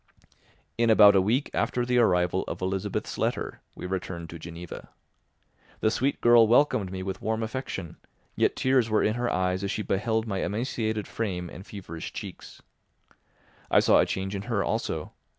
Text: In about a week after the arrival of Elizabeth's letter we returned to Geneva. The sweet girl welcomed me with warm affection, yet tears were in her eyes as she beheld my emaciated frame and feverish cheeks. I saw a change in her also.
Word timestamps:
In 0.79 0.89
about 0.89 1.15
a 1.15 1.21
week 1.21 1.51
after 1.53 1.85
the 1.85 1.99
arrival 1.99 2.43
of 2.47 2.59
Elizabeth's 2.59 3.19
letter 3.19 3.61
we 3.75 3.85
returned 3.85 4.31
to 4.31 4.39
Geneva. 4.39 4.89
The 5.79 5.91
sweet 5.91 6.19
girl 6.21 6.47
welcomed 6.47 6.91
me 6.91 7.03
with 7.03 7.21
warm 7.21 7.43
affection, 7.43 7.97
yet 8.35 8.55
tears 8.55 8.89
were 8.89 9.03
in 9.03 9.13
her 9.13 9.29
eyes 9.29 9.63
as 9.63 9.69
she 9.69 9.83
beheld 9.83 10.25
my 10.25 10.39
emaciated 10.43 11.07
frame 11.07 11.51
and 11.51 11.63
feverish 11.67 12.13
cheeks. 12.13 12.63
I 13.69 13.79
saw 13.79 13.99
a 13.99 14.07
change 14.07 14.33
in 14.33 14.41
her 14.49 14.63
also. 14.63 15.13